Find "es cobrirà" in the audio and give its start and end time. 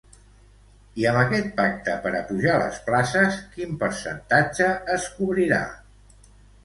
4.99-5.65